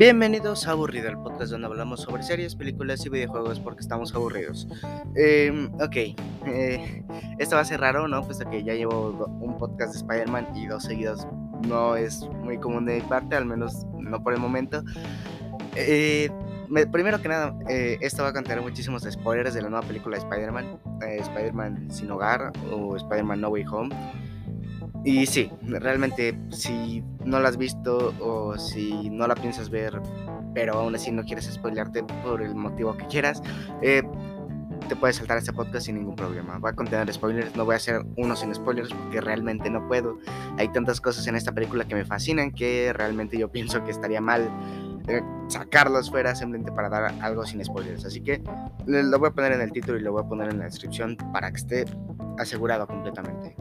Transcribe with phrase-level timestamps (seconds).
[0.00, 4.66] Bienvenidos a Aburrido, el podcast donde hablamos sobre series, películas y videojuegos porque estamos aburridos.
[5.14, 6.18] Eh, ok,
[7.38, 8.24] esto va a ser raro, ¿no?
[8.24, 9.10] Puesto que ya llevo
[9.42, 11.26] un podcast de Spider-Man y dos seguidos
[11.68, 14.82] no es muy común de mi parte, al menos no por el momento.
[15.76, 16.30] Eh,
[16.90, 20.22] primero que nada, eh, esto va a contener muchísimos spoilers de la nueva película de
[20.22, 23.94] Spider-Man, eh, Spider-Man Sin Hogar o Spider-Man No Way Home.
[25.04, 30.00] Y sí, realmente si no la has visto o si no la piensas ver,
[30.54, 33.42] pero aún así no quieres spoilearte por el motivo que quieras,
[33.80, 34.02] eh,
[34.88, 36.58] te puedes saltar este podcast sin ningún problema.
[36.58, 40.18] Va a contener spoilers, no voy a hacer uno sin spoilers porque realmente no puedo.
[40.58, 44.20] Hay tantas cosas en esta película que me fascinan que realmente yo pienso que estaría
[44.20, 44.50] mal
[45.08, 48.04] eh, sacarlos fuera simplemente para dar algo sin spoilers.
[48.04, 48.42] Así que
[48.86, 51.16] lo voy a poner en el título y lo voy a poner en la descripción
[51.32, 51.84] para que esté
[52.38, 53.56] asegurado completamente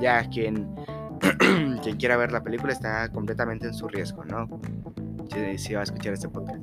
[0.00, 0.74] ya quien,
[1.82, 4.48] quien quiera ver la película está completamente en su riesgo, ¿no?
[5.56, 6.60] Si, va a escuchar este podcast.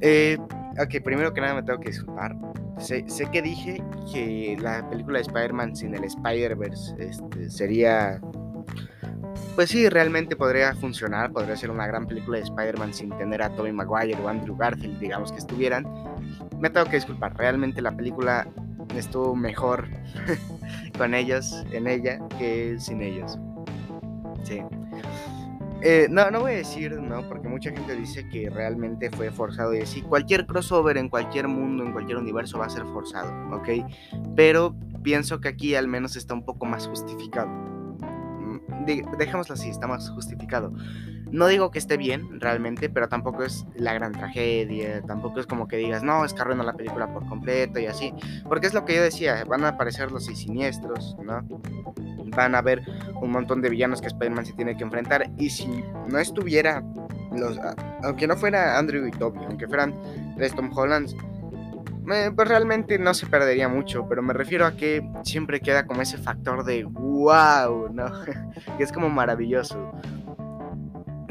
[0.00, 0.38] Eh,
[0.78, 2.36] ok, primero que nada me tengo que disculpar.
[2.78, 8.20] Sé, que dije que la película de Spider-Man sin el Spider-Verse este, sería...
[9.54, 13.50] Pues sí, realmente podría funcionar, podría ser una gran película de Spider-Man sin tener a
[13.50, 15.86] Tobey Maguire o Andrew Garfield, digamos que estuvieran.
[16.58, 18.46] Me tengo que disculpar, realmente la película
[18.96, 19.88] estuvo mejor
[20.98, 23.38] con ellos, en ella, que sin ellos.
[24.44, 24.60] Sí.
[25.82, 27.26] Eh, no, no voy a decir, ¿no?
[27.26, 30.02] Porque mucha gente dice que realmente fue forzado y así.
[30.02, 33.68] Cualquier crossover en cualquier mundo, en cualquier universo va a ser forzado, ¿ok?
[34.36, 37.48] Pero pienso que aquí al menos está un poco más justificado.
[37.48, 40.72] Mm, dejémoslo así, está más justificado.
[41.32, 45.68] No digo que esté bien realmente, pero tampoco es la gran tragedia, tampoco es como
[45.68, 48.12] que digas, no, es la película por completo y así,
[48.48, 51.46] porque es lo que yo decía, van a aparecer los seis siniestros, ¿no?
[52.36, 52.82] Van a haber
[53.20, 56.82] un montón de villanos que Spider-Man se tiene que enfrentar y si no estuviera,
[57.36, 57.58] los,
[58.02, 59.94] aunque no fuera Andrew y Toby, aunque fueran
[60.36, 61.14] tres Tom Hollands,
[62.34, 66.18] pues realmente no se perdería mucho, pero me refiero a que siempre queda como ese
[66.18, 68.06] factor de wow, ¿no?
[68.76, 69.92] que es como maravilloso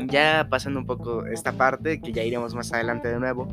[0.08, 3.48] ya pasando un poco esta parte, que ya iremos más adelante de nuevo,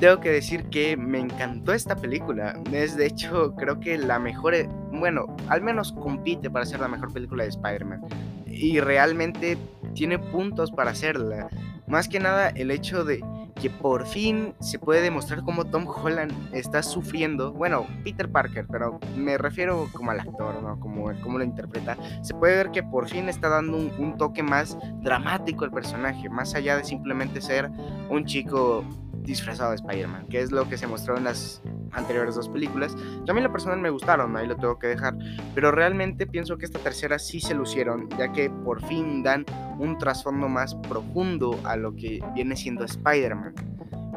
[0.00, 2.60] tengo que decir que me encantó esta película.
[2.72, 4.54] Es de hecho, creo que la mejor,
[4.92, 8.02] bueno, al menos compite para ser la mejor película de Spider-Man.
[8.46, 9.56] Y realmente
[9.94, 11.48] tiene puntos para hacerla.
[11.86, 13.20] Más que nada el hecho de
[13.60, 18.98] que por fin se puede demostrar cómo Tom Holland está sufriendo, bueno, Peter Parker, pero
[19.16, 20.78] me refiero como al actor, ¿no?
[20.80, 21.96] Como cómo lo interpreta.
[22.22, 26.28] Se puede ver que por fin está dando un, un toque más dramático al personaje,
[26.28, 27.70] más allá de simplemente ser
[28.10, 28.84] un chico
[29.24, 31.62] disfrazado de Spider-Man, que es lo que se mostró en las
[31.94, 32.96] anteriores dos películas.
[33.24, 35.16] Yo a mí la personal me gustaron, ahí lo tengo que dejar,
[35.54, 39.44] pero realmente pienso que esta tercera sí se lucieron, ya que por fin dan
[39.78, 43.54] un trasfondo más profundo a lo que viene siendo Spider-Man.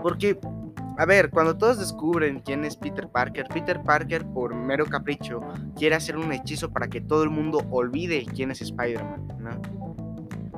[0.01, 0.39] Porque,
[0.97, 5.41] a ver, cuando todos descubren quién es Peter Parker, Peter Parker por mero capricho
[5.75, 9.86] quiere hacer un hechizo para que todo el mundo olvide quién es Spider-Man, ¿no?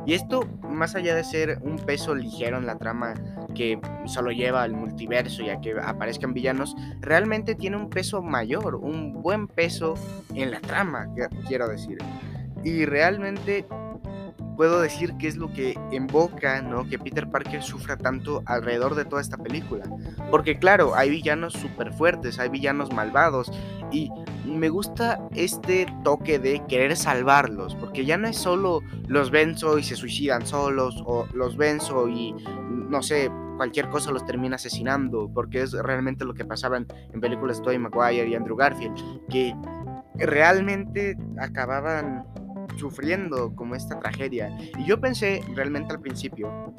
[0.05, 3.13] Y esto, más allá de ser un peso ligero en la trama
[3.53, 8.75] que solo lleva al multiverso y a que aparezcan villanos, realmente tiene un peso mayor,
[8.75, 9.95] un buen peso
[10.33, 11.07] en la trama,
[11.47, 11.97] quiero decir.
[12.63, 13.65] Y realmente
[14.59, 16.85] puedo decir que es lo que invoca, ¿no?
[16.85, 19.85] Que Peter Parker sufra tanto alrededor de toda esta película.
[20.29, 23.49] Porque claro, hay villanos súper fuertes, hay villanos malvados
[23.89, 24.11] y
[24.49, 29.83] me gusta este toque de querer salvarlos, porque ya no es solo los venzo y
[29.83, 32.33] se suicidan solos o los venzo y
[32.89, 36.87] no sé, cualquier cosa los termina asesinando, porque es realmente lo que pasaba en,
[37.19, 39.53] películas de Tobey Maguire y Andrew Garfield, que
[40.15, 42.25] realmente acababan
[42.77, 44.49] sufriendo como esta tragedia.
[44.77, 46.73] Y yo pensé realmente al principio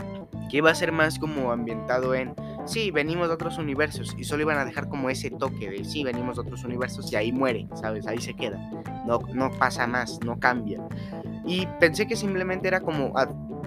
[0.50, 2.34] que iba a ser más como ambientado en,
[2.66, 6.04] sí, venimos de otros universos y solo iban a dejar como ese toque de, sí,
[6.04, 8.06] venimos de otros universos y ahí muere, ¿sabes?
[8.06, 8.58] Ahí se queda.
[9.06, 10.80] No, no pasa más, no cambia.
[11.46, 13.12] Y pensé que simplemente era como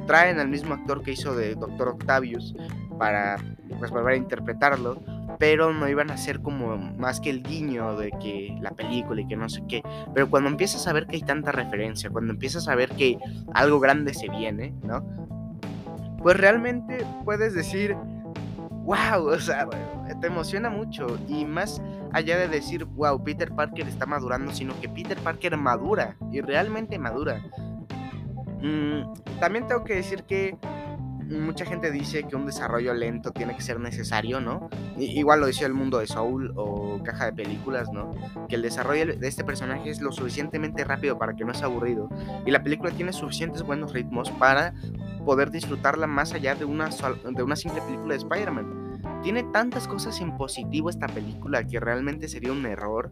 [0.08, 2.54] traen al mismo actor que hizo de Doctor Octavius
[3.00, 3.38] para
[3.80, 5.02] pues volver a interpretarlo
[5.44, 9.28] pero no iban a ser como más que el guiño de que la película y
[9.28, 9.84] que no sé qué.
[10.14, 13.18] Pero cuando empiezas a ver que hay tanta referencia, cuando empiezas a ver que
[13.54, 15.23] algo grande se viene, ¿no?
[16.24, 17.96] Pues realmente puedes decir,
[18.86, 19.68] wow, o sea,
[20.20, 21.20] te emociona mucho.
[21.28, 21.82] Y más
[22.14, 26.98] allá de decir, wow, Peter Parker está madurando, sino que Peter Parker madura y realmente
[26.98, 27.42] madura.
[28.62, 30.58] Mm, también tengo que decir que
[31.30, 34.70] mucha gente dice que un desarrollo lento tiene que ser necesario, ¿no?
[34.98, 38.12] igual lo decía el mundo de Soul o caja de películas, ¿no?
[38.48, 42.10] Que el desarrollo de este personaje es lo suficientemente rápido para que no sea aburrido.
[42.46, 44.74] Y la película tiene suficientes buenos ritmos para
[45.26, 49.02] poder disfrutarla más allá de una, de una simple película de Spider-Man.
[49.22, 53.10] Tiene tantas cosas en positivo esta película que realmente sería un error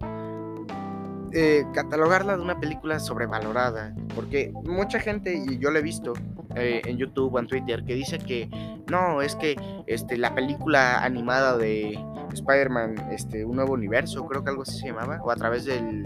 [1.33, 3.95] eh, catalogarla de una película sobrevalorada.
[4.15, 6.13] Porque mucha gente, y yo lo he visto
[6.55, 8.49] eh, en YouTube o en Twitter, que dice que
[8.89, 9.55] no, es que
[9.87, 11.97] este, la película animada de
[12.33, 16.05] Spider-Man, este, un nuevo universo, creo que algo así se llamaba, o a través del,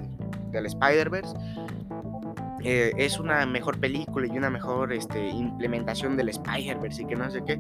[0.51, 1.35] del Spider-Verse,
[2.67, 7.29] eh, es una mejor película y una mejor este, implementación del Spider-Verse y que no
[7.29, 7.59] sé qué.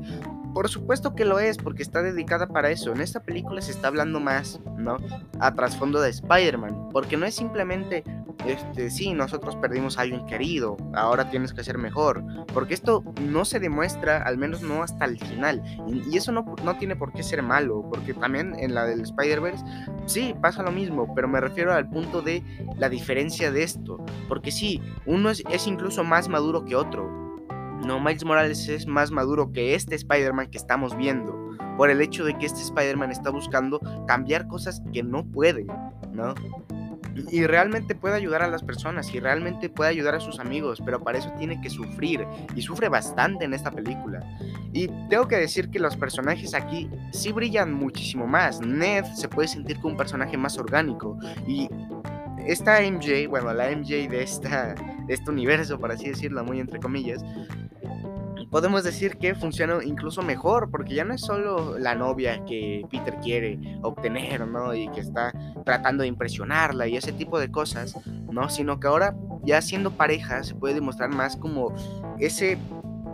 [0.51, 2.91] Por supuesto que lo es, porque está dedicada para eso.
[2.91, 4.97] En esta película se está hablando más, ¿no?
[5.39, 8.03] A trasfondo de Spider-Man, porque no es simplemente
[8.47, 13.45] este, sí, nosotros perdimos a alguien querido, ahora tienes que ser mejor, porque esto no
[13.45, 17.23] se demuestra, al menos no hasta el final, y, eso no, no, tiene por qué
[17.23, 19.63] ser malo, porque también en la del Spider-Verse,
[20.05, 22.43] sí, pasa lo mismo, pero me refiero al punto de
[22.77, 27.25] la diferencia de esto, porque sí, uno es, es incluso más maduro que otro,
[27.85, 31.45] no, Miles Morales es más maduro que este Spider-Man que estamos viendo,
[31.77, 35.65] por el hecho de que este Spider-Man está buscando cambiar cosas que no puede,
[36.11, 36.33] ¿no?
[37.31, 41.01] Y realmente puede ayudar a las personas y realmente puede ayudar a sus amigos, pero
[41.01, 42.25] para eso tiene que sufrir
[42.55, 44.19] y sufre bastante en esta película.
[44.73, 48.59] Y tengo que decir que los personajes aquí sí brillan muchísimo más.
[48.61, 51.17] Ned se puede sentir como un personaje más orgánico
[51.47, 51.69] y
[52.45, 54.75] esta MJ, bueno, la MJ de, esta,
[55.07, 57.23] este universo, por así decirlo, muy entre comillas,
[58.55, 63.17] podemos decir que funciona incluso mejor, porque ya no es solo la novia que Peter
[63.21, 64.73] quiere obtener, ¿no?
[64.73, 65.33] Y que está
[65.65, 67.97] tratando de impresionarla y ese tipo de cosas,
[68.31, 68.49] ¿no?
[68.49, 69.13] Sino que ahora
[69.43, 71.75] ya siendo pareja se puede demostrar más como
[72.17, 72.57] ese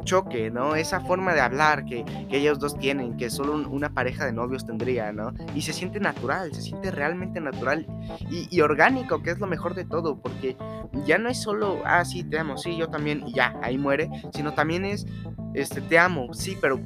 [0.04, 0.76] choque, ¿no?
[0.76, 5.12] Esa forma de hablar que, ellos dos tienen, que solo una pareja de novios tendría,
[5.12, 5.34] ¿no?
[5.54, 7.86] Y se siente natural, se siente realmente natural
[8.30, 10.58] y, y, orgánico, que es lo mejor de todo, porque
[11.06, 14.10] ya no es solo, ah, sí, te amo, sí, yo también, y ya, ahí muere,
[14.34, 15.06] sino también es,
[15.54, 16.80] este, te amo, sí, pero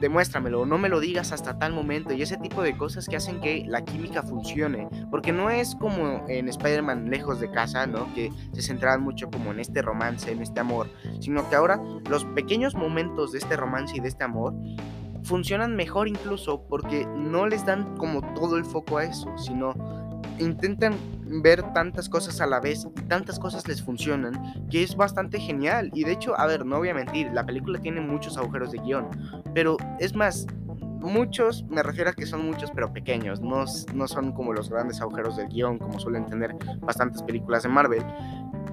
[0.00, 3.40] demuéstramelo, no me lo digas hasta tal momento y ese tipo de cosas que hacen
[3.40, 8.12] que la química funcione, porque no es como en Spider-Man lejos de casa, ¿no?
[8.12, 10.88] Que se centraban mucho como en este romance, en este amor,
[11.20, 11.80] sino que ahora
[12.10, 14.54] los pequeños momentos de este romance y de este amor
[15.22, 19.72] funcionan mejor incluso porque no les dan como todo el foco a eso, sino
[20.38, 20.94] intentan
[21.42, 24.34] ver tantas cosas a la vez y tantas cosas les funcionan
[24.70, 25.90] que es bastante genial.
[25.94, 28.78] Y de hecho, a ver, no voy a mentir, la película tiene muchos agujeros de
[28.78, 29.08] guion,
[29.54, 30.46] pero es más,
[31.02, 33.64] muchos, me refiero a que son muchos pero pequeños, no,
[33.94, 38.02] no son como los grandes agujeros del guion como suelen tener bastantes películas de Marvel.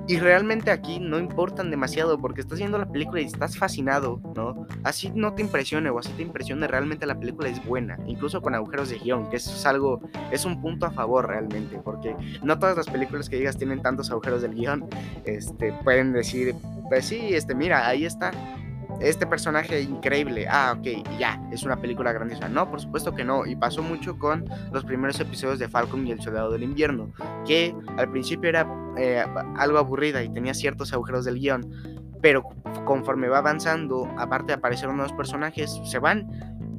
[0.08, 4.66] Y realmente aquí no importan demasiado porque estás viendo la película y estás fascinado, ¿no?
[4.84, 8.56] Así no te impresione o así te impresione, realmente la película es buena, incluso con
[8.56, 10.02] agujeros de guion, que es algo,
[10.32, 14.10] es un punto a favor realmente, porque no todas las películas que digas tienen tantos
[14.10, 14.88] agujeros del guion,
[15.26, 16.56] este, pueden decir,
[16.90, 18.32] pues sí, este, mira, ahí está,
[19.00, 22.50] este personaje increíble, ah, ok, ya, es una película grandiosa.
[22.50, 26.12] No, por supuesto que no, y pasó mucho con los primeros episodios de Falcon y
[26.12, 27.12] el Soldado del Invierno,
[27.46, 28.68] que al principio era
[28.98, 29.24] eh,
[29.58, 31.70] algo aburrida y tenía ciertos agujeros del guion,
[32.22, 32.44] pero
[32.86, 36.28] conforme va avanzando, aparte de aparecer nuevos personajes, se van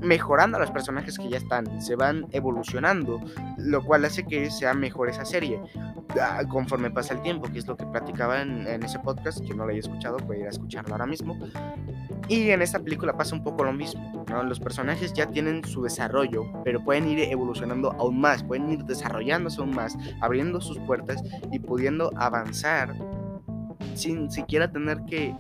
[0.01, 3.21] mejorando a los personajes que ya están, se van evolucionando,
[3.59, 5.61] lo cual hace que sea mejor esa serie
[6.21, 9.65] ah, conforme pasa el tiempo, que es lo que platicaba en, ese podcast, que no
[9.65, 11.39] lo haya escuchado, puede ir a escucharlo ahora mismo.
[12.29, 14.25] Y en esta película pasa un poco lo mismo.
[14.45, 19.61] Los personajes ya tienen su desarrollo, pero pueden ir evolucionando aún más, pueden ir desarrollándose
[19.61, 22.95] aún más, abriendo sus puertas y pudiendo avanzar
[23.95, 25.35] sin siquiera tener que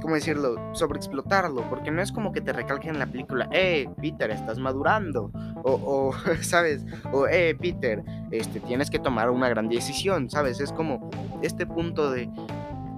[0.00, 0.56] ¿cómo decirlo?
[0.74, 5.30] Sobreexplotarlo, porque no es como que te recalquen en la película, eh, Peter, estás madurando,
[5.64, 6.12] o, o,
[6.42, 6.84] ¿sabes?
[7.12, 10.60] O, eh, Peter, este, tienes que tomar una gran decisión, ¿sabes?
[10.60, 11.10] Es como
[11.42, 12.30] este punto de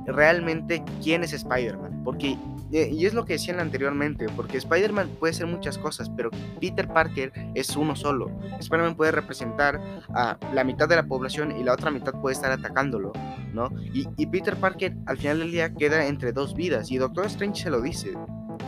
[0.07, 2.37] realmente quién es Spider-Man, porque
[2.73, 7.33] y es lo que decían anteriormente, porque Spider-Man puede ser muchas cosas, pero Peter Parker
[7.55, 8.31] es uno solo.
[8.61, 9.81] Spider-Man puede representar
[10.15, 13.13] a la mitad de la población y la otra mitad puede estar atacándolo,
[13.53, 13.71] ¿no?
[13.93, 17.63] Y, y Peter Parker al final del día queda entre dos vidas, y Doctor Strange
[17.63, 18.15] se lo dice.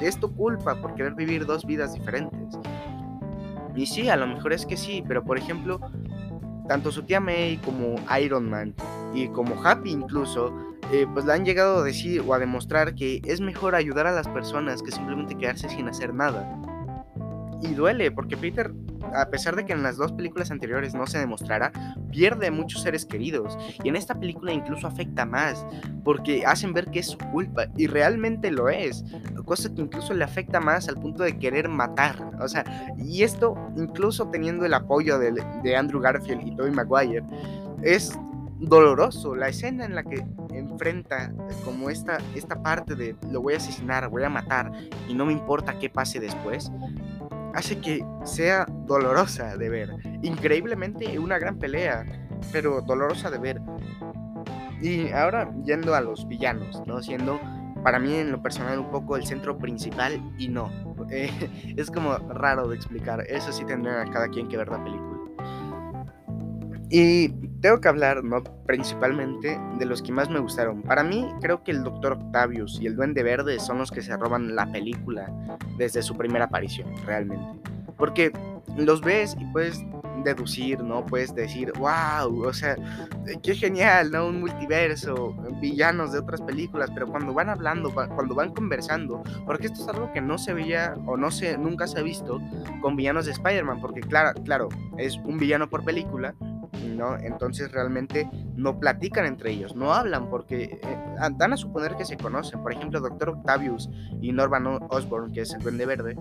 [0.00, 2.58] Es tu culpa por querer vivir dos vidas diferentes.
[3.76, 5.80] Y sí, a lo mejor es que sí, pero por ejemplo,
[6.68, 8.74] tanto su tía May como Iron Man
[9.14, 13.22] y como Happy incluso eh, pues le han llegado a decir o a demostrar que
[13.24, 16.46] es mejor ayudar a las personas que simplemente quedarse sin hacer nada.
[17.62, 18.74] Y duele, porque Peter,
[19.14, 21.72] a pesar de que en las dos películas anteriores no se demostrara,
[22.10, 23.56] pierde muchos seres queridos.
[23.82, 25.64] Y en esta película incluso afecta más,
[26.04, 29.02] porque hacen ver que es su culpa, y realmente lo es.
[29.46, 32.16] Cosa que incluso le afecta más al punto de querer matar.
[32.38, 32.64] O sea,
[32.98, 35.32] y esto incluso teniendo el apoyo de,
[35.62, 37.24] de Andrew Garfield y Tobey Maguire,
[37.82, 38.12] es
[38.58, 39.34] doloroso.
[39.34, 40.24] La escena en la que
[40.72, 41.32] enfrenta
[41.64, 44.72] como esta, esta parte de lo voy a asesinar, voy a matar
[45.08, 46.70] y no me importa qué pase después,
[47.54, 49.90] hace que sea dolorosa de ver.
[50.22, 52.04] Increíblemente una gran pelea,
[52.50, 53.60] pero dolorosa de ver.
[54.80, 57.02] Y ahora yendo a los villanos, ¿no?
[57.02, 57.38] Siendo
[57.84, 60.70] para mí en lo personal un poco el centro principal y no.
[61.10, 63.22] Eh, es como raro de explicar.
[63.28, 65.18] Eso sí tendría cada quien que ver la película.
[66.88, 68.42] Y tengo que hablar, ¿no?
[68.66, 70.82] Principalmente de los que más me gustaron.
[70.82, 74.16] Para mí, creo que el Doctor Octavius y el Duende Verde son los que se
[74.16, 75.32] roban la película
[75.78, 77.46] desde su primera aparición, realmente.
[77.96, 78.32] Porque
[78.76, 79.80] los ves y puedes
[80.24, 81.06] deducir, ¿no?
[81.06, 82.76] Puedes decir, wow, o sea,
[83.42, 84.26] qué genial, ¿no?
[84.26, 89.82] Un multiverso, villanos de otras películas, pero cuando van hablando, cuando van conversando, porque esto
[89.82, 92.40] es algo que no se veía o no se, nunca se ha visto
[92.80, 96.34] con villanos de Spider-Man, porque claro, claro, es un villano por película,
[96.96, 97.16] ¿no?
[97.16, 100.98] Entonces realmente no platican entre ellos, no hablan porque eh,
[101.36, 102.62] dan a suponer que se conocen.
[102.62, 103.88] Por ejemplo, Doctor Octavius
[104.20, 106.16] y Norman Osborn, que es el Duende Verde,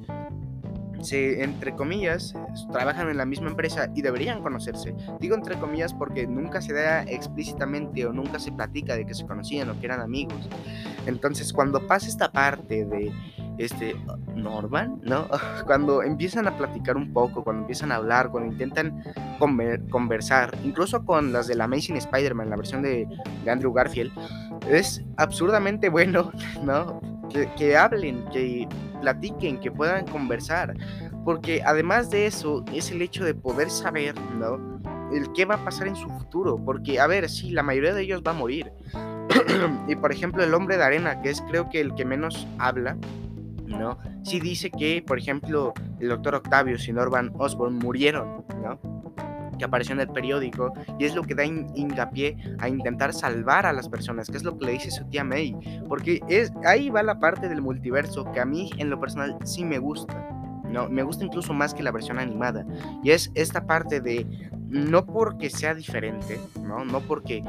[1.04, 2.34] se, entre comillas,
[2.72, 4.96] trabajan en la misma empresa y deberían conocerse.
[5.20, 9.26] Digo entre comillas porque nunca se da explícitamente o nunca se platica de que se
[9.26, 10.48] conocían o que eran amigos.
[11.08, 13.12] Entonces, cuando pasa esta parte de
[13.58, 13.96] este
[14.36, 15.28] Norman, ¿no?
[15.66, 19.04] Cuando empiezan a platicar un poco, cuando empiezan a hablar, cuando intentan
[19.90, 23.08] conversar, incluso con las de la Amazing Spider-Man, la versión de,
[23.44, 24.12] de Andrew Garfield,
[24.70, 26.32] es absurdamente bueno,
[26.64, 27.02] ¿no?
[27.58, 28.68] que, hablen, que
[29.00, 30.76] platiquen, que puedan conversar.
[31.24, 34.80] Porque además de eso, es el hecho de poder saber, ¿no?
[35.14, 36.58] El qué va a pasar en su futuro.
[36.64, 38.72] Porque, a ver, sí, la mayoría de ellos va a morir.
[39.88, 42.98] y por ejemplo, el hombre de arena, que es creo que el que menos habla,
[43.72, 43.98] ¿no?
[44.24, 48.80] Sí dice que, por ejemplo, el doctor Octavio y Norman Osborn murieron, ¿no?
[49.62, 53.74] que apareció en el periódico y es lo que da hincapié a intentar salvar a
[53.74, 55.56] las personas, que es lo que le dice su tía May,
[55.88, 59.64] porque es ahí va la parte del multiverso que a mí en lo personal sí
[59.64, 60.28] me gusta.
[60.68, 62.66] No, me gusta incluso más que la versión animada.
[63.04, 64.26] Y es esta parte de
[64.70, 66.84] no porque sea diferente, ¿no?
[66.84, 67.44] No porque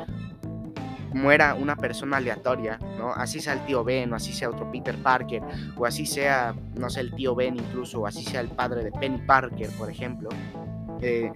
[1.14, 3.12] muera una persona aleatoria, ¿no?
[3.12, 5.42] Así sea el tío Ben, o así sea otro Peter Parker,
[5.76, 8.92] o así sea, no sé, el tío Ben incluso, o así sea el padre de
[8.92, 10.28] Penny Parker, por ejemplo.
[11.00, 11.33] Eh,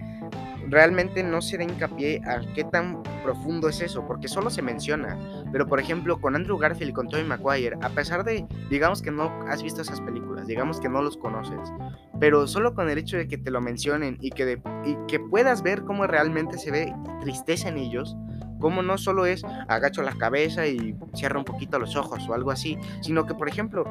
[0.69, 5.17] realmente no se da hincapié a qué tan profundo es eso, porque solo se menciona.
[5.51, 9.11] Pero por ejemplo, con Andrew Garfield y con Tobey Maguire, a pesar de, digamos que
[9.11, 11.71] no has visto esas películas, digamos que no los conoces,
[12.19, 15.61] pero solo con el hecho de que te lo mencionen y que, y que puedas
[15.61, 18.15] ver cómo realmente se ve tristeza en ellos,
[18.59, 22.51] como no solo es agacho la cabeza y cierro un poquito los ojos o algo
[22.51, 23.85] así, sino que por ejemplo,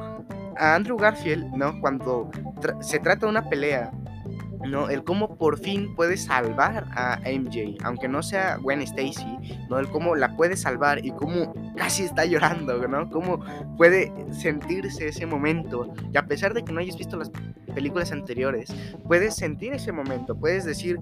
[0.57, 1.79] a Andrew Garfield, ¿no?
[1.79, 2.29] Cuando
[2.81, 3.91] se trata de una pelea
[4.65, 4.89] ¿no?
[4.89, 9.37] El cómo por fin puede salvar a MJ, aunque no sea Gwen Stacy,
[9.69, 9.79] ¿no?
[9.79, 13.09] El cómo la puede salvar y cómo casi está llorando, ¿no?
[13.09, 13.39] Cómo
[13.77, 15.93] puede sentirse ese momento.
[16.13, 17.31] Y a pesar de que no hayas visto las
[17.73, 18.73] películas anteriores,
[19.07, 20.99] puedes sentir ese momento, puedes decir,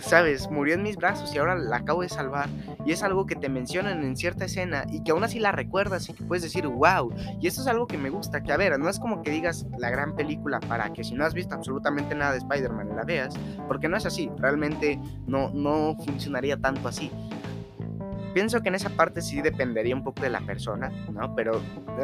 [0.00, 2.48] sabes, murió en mis brazos y ahora la acabo de salvar.
[2.84, 6.08] Y es algo que te mencionan en cierta escena y que aún así la recuerdas
[6.08, 7.12] y que puedes decir, wow.
[7.40, 9.66] Y eso es algo que me gusta, que a ver, no es como que digas
[9.78, 13.34] la gran película para que si no has visto absolutamente nada de Spider-Man la veas,
[13.66, 17.10] porque no es así, realmente no, no funcionaría tanto así
[18.36, 21.34] pienso que en esa parte sí dependería un poco de la persona, ¿no?
[21.34, 21.62] Pero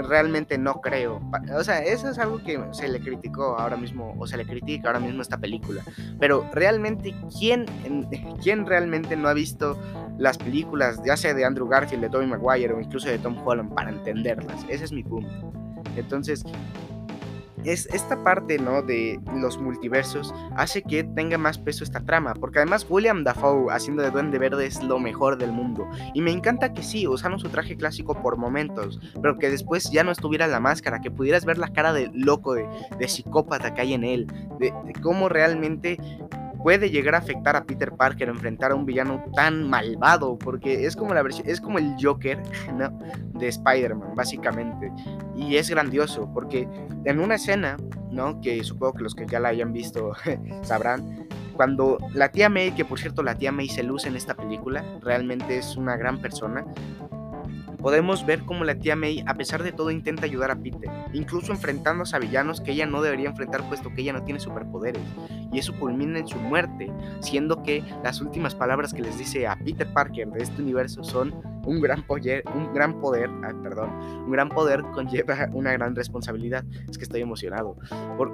[0.09, 1.21] realmente no creo.
[1.55, 4.89] O sea, eso es algo que se le criticó ahora mismo, o se le critica
[4.89, 5.83] ahora mismo esta película.
[6.19, 7.67] Pero realmente, ¿quién,
[8.43, 9.79] quién realmente no ha visto
[10.17, 13.75] las películas, ya sea de Andrew Garfield, de Tobey Maguire o incluso de Tom Holland,
[13.75, 14.65] para entenderlas?
[14.71, 15.53] Ese es mi punto.
[15.97, 16.47] Entonces,
[17.65, 18.83] es esta parte, ¿no?
[18.83, 24.03] De los multiversos hace que tenga más peso esta trama, porque además William Dafoe haciendo
[24.03, 25.89] de Duende Verde es lo mejor del mundo.
[26.15, 30.05] Y me encanta que sí, usaron su traje clásico por momentos, pero que después ya
[30.05, 32.67] no estuviera la máscara, que pudieras ver la cara de loco, de,
[33.07, 34.27] psicópata que hay en él,
[34.59, 35.99] de cómo realmente
[36.63, 40.97] puede llegar a afectar a Peter Parker enfrentar a un villano tan malvado, porque es
[40.97, 42.43] como la versión, es como el Joker.
[43.33, 44.93] De Spider-Man, básicamente.
[45.35, 46.69] Y es grandioso, porque
[47.05, 47.77] en una escena,
[48.11, 48.41] ¿no?
[48.41, 50.13] Que supongo que los que ya la hayan visto
[50.63, 54.35] sabrán, cuando la tía May, que por cierto la tía May se luce en esta
[54.35, 56.65] película, realmente es una gran persona,
[57.83, 61.53] podemos ver cómo la tía May, a pesar de todo, intenta ayudar a Peter, incluso
[61.53, 65.03] enfrentándose a villanos que ella no debería enfrentar puesto que ella no tiene superpoderes,
[65.53, 69.57] y eso culmina en su muerte, siendo que las últimas palabras que les dice a
[69.57, 71.35] Peter Parker de este universo son
[71.65, 73.31] un gran poder, un gran poder,
[73.63, 73.91] perdón,
[74.25, 76.65] un gran poder conlleva una gran responsabilidad.
[76.89, 77.77] Es que estoy emocionado,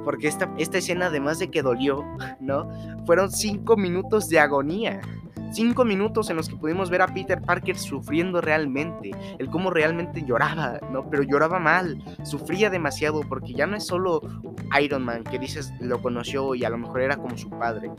[0.05, 2.05] porque esta, esta escena, además de que dolió,
[2.40, 2.71] ¿no?
[3.07, 5.00] Fueron cinco minutos de agonía
[5.50, 10.25] cinco minutos en los que pudimos ver a Peter Parker sufriendo realmente, el cómo realmente
[10.25, 11.09] lloraba, ¿no?
[11.11, 14.21] Pero lloraba mal, sufría demasiado porque ya no es solo
[14.81, 17.90] Iron Man que dices lo conoció y a lo mejor era como su padre,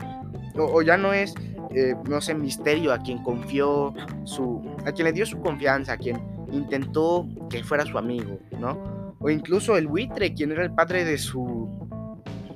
[0.56, 1.34] o, ya no es,
[1.74, 5.96] eh, no sé, Misterio a quien confió su, a quien le dio su confianza, a
[5.96, 6.20] quien
[6.52, 9.14] intentó que fuera su amigo, ¿no?
[9.20, 11.68] O incluso el buitre, quien era el padre de su,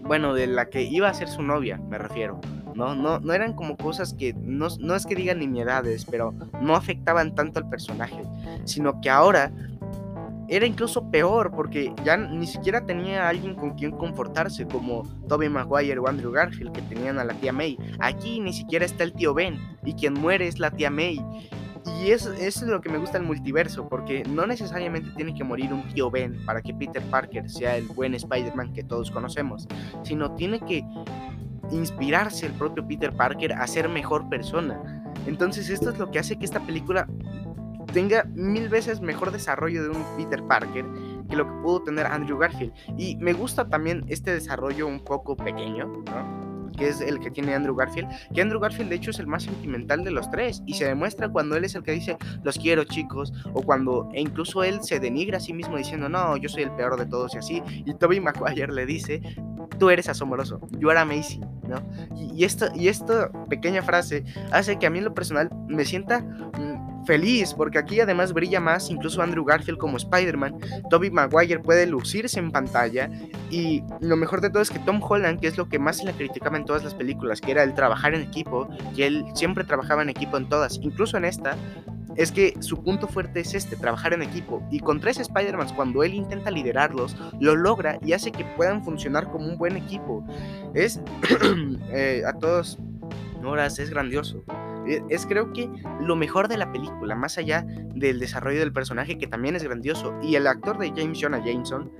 [0.02, 2.40] bueno, de la que iba a ser su novia, me refiero.
[2.74, 2.94] ¿No?
[2.94, 7.34] No, no eran como cosas que no, no es que digan nimiedades, pero no afectaban
[7.34, 8.22] tanto al personaje,
[8.64, 9.52] sino que ahora
[10.48, 15.98] era incluso peor porque ya ni siquiera tenía alguien con quien confortarse como Tobey Maguire
[15.98, 17.78] o Andrew Garfield que tenían a la tía May.
[17.98, 21.24] Aquí ni siquiera está el tío Ben y quien muere es la tía May.
[22.02, 25.72] Y eso, es lo que me gusta del multiverso, porque no necesariamente tiene que morir
[25.72, 29.68] un tío Ben para que Peter Parker sea el buen Spider-Man que todos conocemos,
[30.02, 30.82] sino tiene que
[31.70, 35.02] inspirarse el propio Peter Parker a ser mejor persona.
[35.26, 37.06] Entonces esto es lo que hace que esta película
[37.92, 40.84] tenga mil veces mejor desarrollo de un Peter Parker
[41.28, 42.72] que lo que pudo tener Andrew Garfield.
[42.98, 46.04] Y me gusta también este desarrollo un poco pequeño.
[46.76, 49.44] Que es el que tiene Andrew Garfield, que Andrew Garfield de hecho es el más
[49.44, 52.84] sentimental de los tres y se demuestra cuando él es el que dice los quiero
[52.84, 56.64] chicos o cuando e incluso él se denigra a sí mismo diciendo no, yo soy
[56.64, 59.20] el peor de todos y así y Toby Maguire le dice
[59.78, 61.82] tú eres asombroso, you are amazing, ¿no?
[62.16, 66.20] Y, esta, y esta pequeña frase hace que a mí en lo personal me sienta
[66.20, 66.73] mm,
[67.06, 70.58] feliz, porque aquí además brilla más incluso Andrew Garfield como Spider-Man,
[70.90, 73.10] Toby Maguire puede lucirse en pantalla,
[73.50, 76.04] y lo mejor de todo es que Tom Holland, que es lo que más se
[76.04, 79.64] le criticaba en todas las películas, que era el trabajar en equipo, que él siempre
[79.64, 81.56] trabajaba en equipo en todas, incluso en esta,
[82.16, 84.62] es que su punto fuerte es este, trabajar en equipo.
[84.70, 89.30] Y con tres Spider-Mans, cuando él intenta liderarlos, lo logra y hace que puedan funcionar
[89.32, 90.24] como un buen equipo.
[90.74, 91.00] Es,
[91.90, 92.78] eh, a todos
[93.44, 94.42] horas, es grandioso.
[94.86, 97.64] E, es creo que lo mejor de la película, más allá
[97.94, 100.14] del desarrollo del personaje, que también es grandioso.
[100.22, 101.90] Y el actor de James Jonah Jameson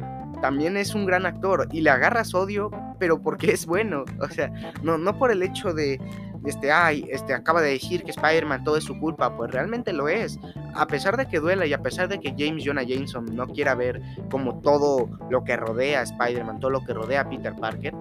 [0.41, 4.05] también es un gran actor y le agarras odio, pero porque es bueno.
[4.21, 5.99] O sea, no, no por el hecho de,
[6.45, 10.09] este, ay, este, acaba de decir que Spider-Man todo es su culpa, pues realmente lo
[10.09, 10.39] es.
[10.75, 13.75] A pesar de que duela y a pesar de que James Jonah Jameson no quiera
[13.75, 17.95] ver como todo lo que rodea a Spider-Man, todo lo que rodea a Peter Parker,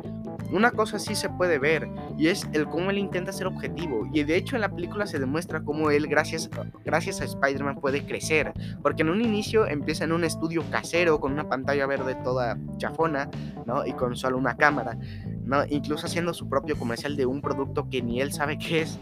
[0.51, 4.23] una cosa sí se puede ver y es el cómo él intenta ser objetivo y
[4.23, 6.49] de hecho en la película se demuestra cómo él gracias,
[6.83, 11.33] gracias a Spider-Man puede crecer porque en un inicio empieza en un estudio casero con
[11.33, 13.29] una pantalla verde toda chafona
[13.65, 13.85] ¿no?
[13.85, 14.97] y con solo una cámara
[15.43, 15.63] ¿no?
[15.69, 18.99] incluso haciendo su propio comercial de un producto que ni él sabe qué es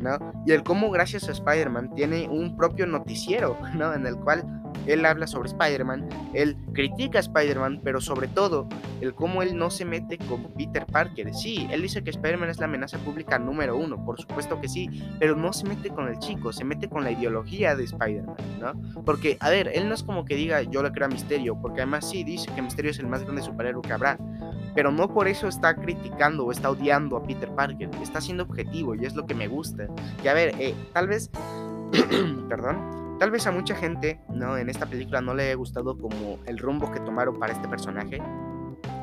[0.00, 0.18] ¿no?
[0.46, 3.92] y el cómo gracias a Spider-Man tiene un propio noticiero ¿no?
[3.94, 4.44] en el cual
[4.86, 8.68] él habla sobre Spider-Man, él critica a Spider-Man, pero sobre todo
[9.00, 11.32] el cómo él no se mete con Peter Parker.
[11.34, 14.88] Sí, él dice que Spider-Man es la amenaza pública número uno, por supuesto que sí,
[15.18, 19.02] pero no se mete con el chico, se mete con la ideología de Spider-Man, ¿no?
[19.04, 21.82] Porque, a ver, él no es como que diga yo le creo a Misterio, porque
[21.82, 24.18] además sí dice que Misterio es el más grande superhéroe que habrá,
[24.74, 28.94] pero no por eso está criticando o está odiando a Peter Parker, está siendo objetivo
[28.94, 29.86] y es lo que me gusta.
[30.22, 31.30] Que a ver, eh, tal vez,
[32.48, 34.58] perdón, Tal vez a mucha gente, ¿no?
[34.58, 38.20] En esta película no le haya gustado como el rumbo que tomaron para este personaje,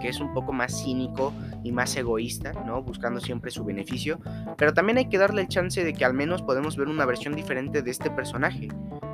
[0.01, 2.83] que es un poco más cínico y más egoísta, ¿no?
[2.83, 4.19] Buscando siempre su beneficio.
[4.57, 7.35] Pero también hay que darle el chance de que al menos podemos ver una versión
[7.35, 8.67] diferente de este personaje,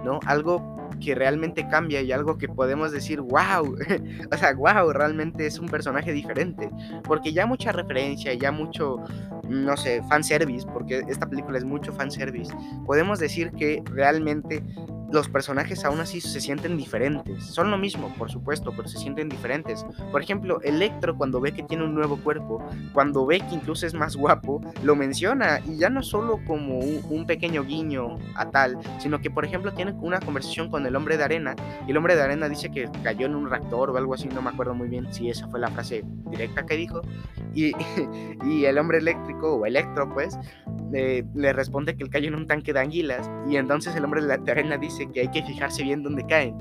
[0.04, 0.20] ¿no?
[0.26, 3.76] Algo que realmente cambia y algo que podemos decir, wow,
[4.32, 6.70] o sea, wow, realmente es un personaje diferente.
[7.04, 9.04] Porque ya mucha referencia, ya mucho,
[9.48, 12.54] no sé, fanservice, porque esta película es mucho fanservice,
[12.86, 14.64] podemos decir que realmente
[15.12, 17.46] los personajes aún así se sienten diferentes.
[17.46, 19.86] Son lo mismo, por supuesto, pero se sienten diferentes.
[20.12, 23.94] Por ejemplo, Electro cuando ve que tiene un nuevo cuerpo, cuando ve que incluso es
[23.94, 29.20] más guapo, lo menciona y ya no solo como un, pequeño guiño a tal, sino
[29.20, 32.22] que por ejemplo tiene una conversación con el hombre de arena y el hombre de
[32.22, 35.12] arena dice que cayó en un reactor o algo así, no me acuerdo muy bien
[35.14, 37.02] si esa fue la frase directa que dijo.
[37.54, 37.74] Y,
[38.46, 40.38] y el hombre eléctrico o Electro pues
[40.92, 44.52] le responde que él cayó en un tanque de anguilas y entonces el hombre de
[44.52, 46.56] arena dice que hay que fijarse bien dónde caen.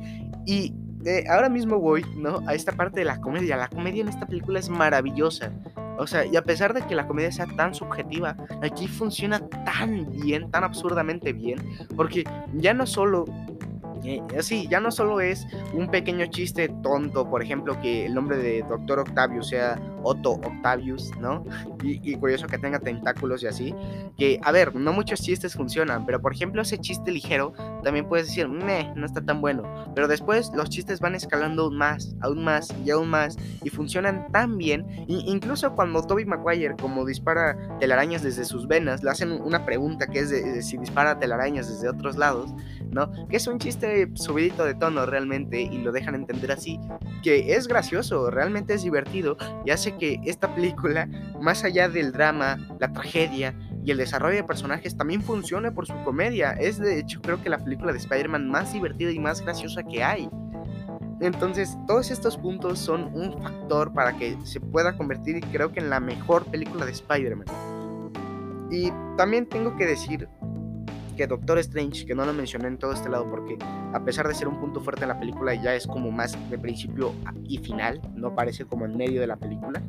[0.46, 2.40] Y eh, ahora mismo voy, ¿no?
[2.46, 3.56] A esta parte de la comedia.
[3.56, 5.52] La comedia en esta película es maravillosa.
[5.98, 10.10] O sea, y a pesar de que la comedia sea tan subjetiva, aquí funciona tan
[10.10, 11.58] bien, tan absurdamente bien,
[11.96, 13.24] porque ya no solo
[14.04, 18.36] eh, sí, ya no solo es un pequeño chiste tonto, por ejemplo, que el nombre
[18.36, 21.44] de Doctor Octavio sea Otto Octavius, ¿no?
[21.82, 23.74] Y, curioso que tenga tentáculos y así.
[24.16, 28.28] Que, a ver, no muchos chistes funcionan, pero por ejemplo ese chiste ligero también puedes
[28.28, 29.64] decir, meh, no está tan bueno.
[29.94, 34.30] Pero después los chistes van escalando aún más, aún más y aún más y funcionan
[34.30, 34.86] tan bien.
[35.08, 40.20] incluso cuando Toby Maguire, como dispara telarañas desde sus venas, le hacen una pregunta que
[40.20, 42.54] es de si dispara telarañas desde otros lados
[42.90, 43.10] ¿no?
[43.28, 46.80] Que es un chiste subidito de tono realmente y lo dejan entender así,
[47.22, 51.08] que es gracioso, realmente es divertido y hace que esta película,
[51.40, 53.54] más allá del drama, la tragedia
[53.84, 56.52] y el desarrollo de personajes, también funcione por su comedia.
[56.52, 60.02] Es de hecho creo que la película de Spider-Man más divertida y más graciosa que
[60.02, 60.28] hay.
[61.20, 65.88] Entonces, todos estos puntos son un factor para que se pueda convertir, creo que, en
[65.88, 67.46] la mejor película de Spider-Man.
[68.70, 70.28] Y también tengo que decir
[71.16, 73.58] que Doctor Strange, que no lo mencioné en todo este lado porque
[73.92, 76.58] a pesar de ser un punto fuerte en la película, ya es como más de
[76.58, 77.12] principio
[77.44, 79.82] y final, no parece como en medio de la película.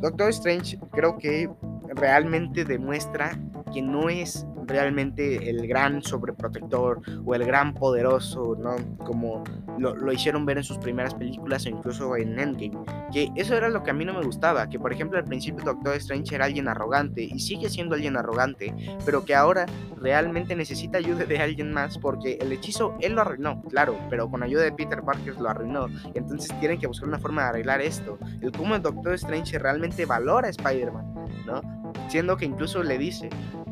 [0.00, 1.50] Doctor Strange creo que
[1.94, 3.38] realmente demuestra
[3.72, 8.76] que no es realmente el gran sobreprotector o el gran poderoso, ¿no?
[9.04, 9.44] Como
[9.78, 12.84] lo, hicieron ver en sus primeras películas o incluso en Endgame.
[13.12, 15.64] Que eso era lo que a mí no me gustaba, que por ejemplo al principio
[15.64, 18.74] Doctor Strange era alguien arrogante y sigue siendo alguien arrogante,
[19.04, 23.62] pero que ahora realmente necesita ayuda de alguien más porque el hechizo él lo arruinó,
[23.62, 25.86] claro, pero con ayuda de Peter Parker lo arruinó.
[26.14, 28.18] Entonces tienen que buscar una forma de arreglar esto.
[28.40, 31.14] El cómo el Doctor Strange realmente valora a Spider-Man,
[31.46, 31.60] ¿no?
[32.08, 33.28] Siendo que incluso le dice,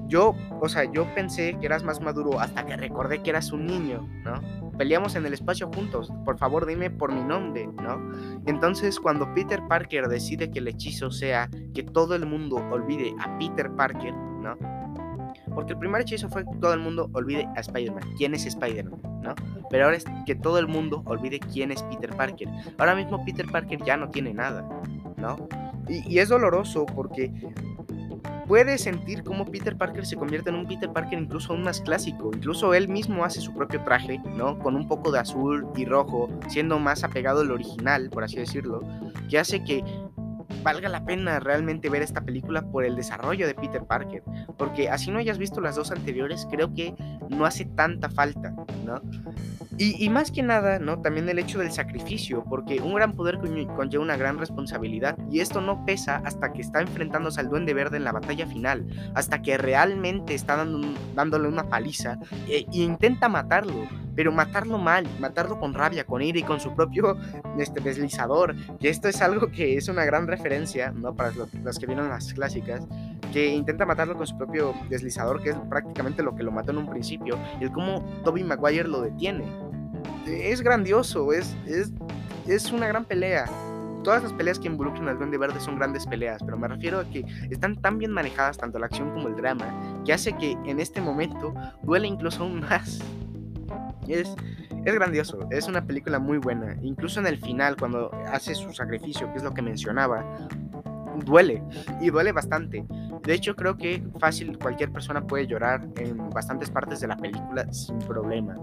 [0.09, 3.67] yo, o sea, yo pensé que eras más maduro hasta que recordé que eras un
[3.67, 4.41] niño, ¿no?
[4.77, 8.13] Peleamos en el espacio juntos, por favor dime por mi nombre, ¿no?
[8.47, 13.39] Entonces cuando Peter Parker decide que el hechizo sea que todo el mundo olvide a
[13.39, 14.57] Peter Parker, ¿no?
[15.55, 18.03] Porque el primer hechizo fue que todo el mundo olvide a Spider-Man.
[18.17, 19.01] ¿Quién es Spider-Man?
[19.23, 19.35] ¿No?
[19.71, 22.49] Pero ahora es que todo el mundo olvide quién es Peter Parker.
[22.79, 24.69] Ahora mismo Peter Parker ya no tiene nada,
[25.17, 25.49] ¿no?
[25.89, 27.33] Y, y es doloroso porque
[28.47, 32.31] puede sentir cómo Peter Parker se convierte en un Peter Parker incluso aún más clásico.
[32.35, 34.59] Incluso él mismo hace su propio traje, ¿no?
[34.59, 38.83] Con un poco de azul y rojo, siendo más apegado al original, por así decirlo,
[39.29, 39.85] que hace que
[40.65, 44.25] valga la pena realmente ver esta película por el desarrollo de Peter Parker.
[44.57, 46.95] Porque así no hayas visto las dos anteriores, creo que
[47.29, 48.53] no hace tanta falta,
[48.85, 49.01] ¿no?
[49.77, 51.01] Y, más que nada, ¿no?
[51.01, 53.39] También el hecho del sacrificio, porque un gran poder
[53.77, 57.97] conlleva una gran responsabilidad y esto no pesa hasta que está enfrentándose al Duende Verde
[57.97, 60.81] en la batalla final, hasta que realmente está dando
[61.17, 66.39] dándole una paliza e, e intenta matarlo pero matarlo mal, matarlo con rabia, con ira
[66.39, 67.17] y con su propio
[67.59, 71.15] este, deslizador, que esto es algo que es una gran referencia, ¿no?
[71.15, 72.87] Para los, que vieron las clásicas,
[73.33, 76.79] que intenta matarlo con su propio deslizador, que es prácticamente lo que lo mató en
[76.79, 79.45] un principio, y el cómo Toby Maguire lo detiene.
[80.27, 81.93] Es grandioso, es, es,
[82.47, 83.47] es una gran pelea.
[84.03, 87.05] Todas las peleas que involucran al Duende Verde son grandes peleas, pero me refiero a
[87.05, 90.79] que están tan bien manejadas tanto la acción como el drama, que hace que en
[90.79, 93.01] este momento duele incluso aún más
[94.13, 94.35] es,
[94.85, 96.77] es grandioso, es una película muy buena.
[96.83, 100.25] Incluso en el final, cuando hace su sacrificio, que es lo que mencionaba,
[101.25, 101.63] duele
[102.01, 102.85] y duele bastante.
[103.23, 107.73] De hecho, creo que fácil cualquier persona puede llorar en bastantes partes de la película
[107.73, 108.57] sin problema.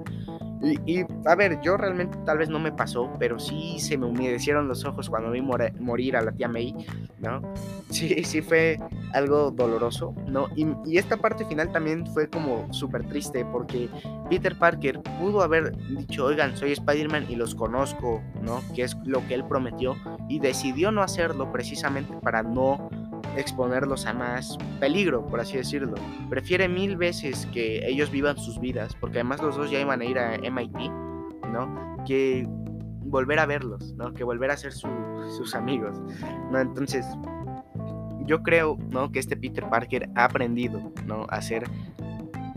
[0.63, 4.67] Y, a ver, yo realmente tal vez no me pasó, pero sí se me humedecieron
[4.67, 6.76] los ojos cuando vi morir a la tía May,
[7.19, 7.41] ¿no?
[7.89, 8.78] Sí, sí fue
[9.13, 10.47] algo doloroso, ¿no?
[10.56, 13.89] Y, y esta parte final también fue como súper triste porque
[14.30, 18.62] Peter Parker pudo haber dicho, oigan, soy Spider-Man y los conozco, ¿no?
[18.76, 19.95] Que es lo que él prometió
[20.30, 22.89] y decidió no hacerlo precisamente para no
[23.38, 25.96] exponerlos a más peligro, por así decirlo.
[26.30, 30.06] Prefiere mil veces que ellos vivan sus vidas, porque además los dos ya iban a
[30.06, 30.91] ir a MIT,
[31.52, 31.98] ¿no?
[32.06, 34.13] Que volver a verlos, ¿no?
[34.13, 35.98] Que volver a ser sus amigos,
[36.52, 36.60] ¿no?
[36.60, 37.06] Entonces,
[38.26, 39.12] yo creo, ¿no?
[39.12, 41.26] Que este Peter Parker ha aprendido, ¿no?
[41.30, 41.63] A ser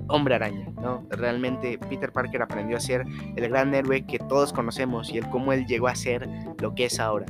[0.09, 1.05] hombre araña, ¿no?
[1.11, 3.05] Realmente Peter Parker aprendió a ser
[3.37, 6.29] el gran héroe que todos conocemos y el cómo él llegó a ser
[6.61, 7.27] lo que es ahora.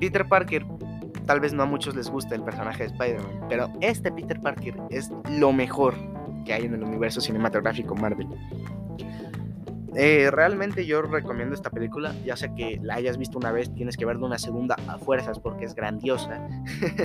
[0.00, 0.64] Peter Parker
[1.28, 4.74] tal vez no a muchos les guste el personaje de Spider-Man, pero este Peter Parker
[4.88, 5.94] es lo mejor
[6.46, 8.26] que hay en el universo cinematográfico Marvel.
[10.00, 13.96] Eh, realmente yo recomiendo esta película, ya sea que la hayas visto una vez, tienes
[13.96, 16.40] que verla una segunda a fuerzas porque es grandiosa.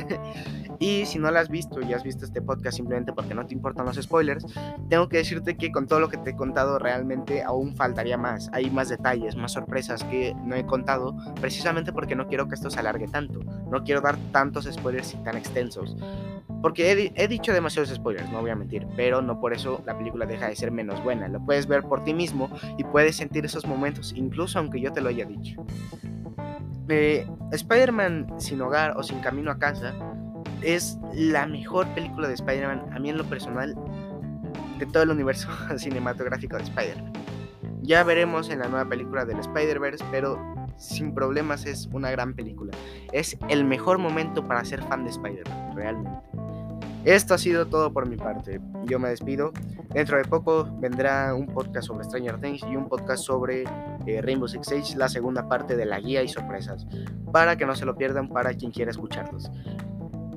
[0.79, 3.55] y si no la has visto y has visto este podcast simplemente porque no te
[3.55, 4.45] importan los spoilers,
[4.89, 8.51] tengo que decirte que con todo lo que te he contado realmente aún faltaría más.
[8.53, 12.69] Hay más detalles, más sorpresas que no he contado, precisamente porque no quiero que esto
[12.69, 13.39] se alargue tanto.
[13.71, 15.97] No quiero dar tantos spoilers y tan extensos.
[16.61, 20.25] Porque he, dicho demasiados spoilers, no voy a mentir, pero no por eso la película
[20.25, 21.27] deja de ser menos buena.
[21.27, 25.01] Lo puedes ver por ti mismo y puedes sentir esos momentos, incluso aunque yo te
[25.01, 25.65] lo haya dicho.
[26.89, 29.93] Eh, Spider-Man sin hogar o sin camino a casa
[30.61, 33.75] es la mejor película de Spider-Man, a mí en lo personal,
[34.79, 37.13] de todo el universo cinematográfico de Spider-Man.
[37.81, 40.39] Ya veremos en la nueva película del Spider-Verse, pero
[40.77, 42.71] sin problemas es una gran película.
[43.11, 46.32] Es el mejor momento para ser fan de Spider-Man, realmente.
[47.05, 48.61] Esto ha sido todo por mi parte.
[48.85, 49.51] Yo me despido.
[49.93, 53.63] Dentro de poco vendrá un podcast sobre Stranger Things y un podcast sobre
[54.05, 56.87] eh, Rainbow Six Siege, la segunda parte de la guía y sorpresas,
[57.31, 59.51] para que no se lo pierdan para quien quiera escucharlos.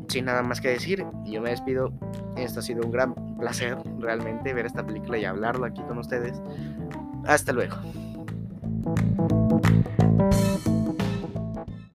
[0.09, 1.92] Sin nada más que decir, yo me despido.
[2.37, 6.40] Esto ha sido un gran placer realmente ver esta película y hablarlo aquí con ustedes.
[7.26, 7.76] Hasta luego.